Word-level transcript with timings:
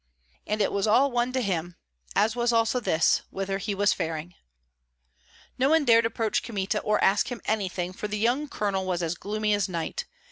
And 0.47 0.61
it 0.63 0.71
was 0.71 0.87
all 0.87 1.11
one 1.11 1.31
to 1.33 1.41
him, 1.41 1.75
as 2.15 2.35
was 2.35 2.51
also 2.51 2.79
this, 2.79 3.21
whither 3.29 3.59
he 3.59 3.75
was 3.75 3.93
faring. 3.93 4.33
No 5.59 5.69
one 5.69 5.85
dared 5.85 6.07
approach 6.07 6.41
Kmita 6.41 6.79
or 6.81 6.99
ask 7.03 7.27
him 7.27 7.39
anything, 7.45 7.93
for 7.93 8.07
the 8.07 8.17
young 8.17 8.47
colonel 8.47 8.87
was 8.87 9.03
as 9.03 9.13
gloomy 9.13 9.53
as 9.53 9.69
night. 9.69 10.05